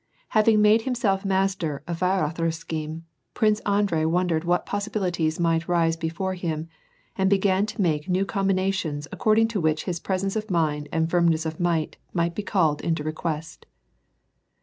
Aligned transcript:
Having 0.29 0.63
made 0.63 0.81
himself 0.81 1.23
master 1.23 1.83
of 1.87 1.99
Weirother's 1.99 2.57
scheme, 2.57 3.05
Prince 3.35 3.59
Andrei 3.67 4.03
wondered 4.03 4.45
what 4.45 4.65
possi 4.65 4.89
bilities 4.89 5.39
might 5.39 5.67
rise 5.67 5.95
before 5.95 6.33
him, 6.33 6.67
and 7.15 7.29
began 7.29 7.67
to 7.67 7.79
make 7.83 8.09
new 8.09 8.25
combi 8.25 8.55
nations 8.55 9.07
according 9.11 9.47
to 9.49 9.61
which 9.61 9.83
his 9.83 9.99
presence 9.99 10.35
of 10.35 10.49
mind 10.49 10.89
and 10.91 11.07
firmness 11.11 11.45
might 11.59 11.97
be 12.33 12.41
called 12.41 12.81
into 12.81 13.03
request. 13.03 13.67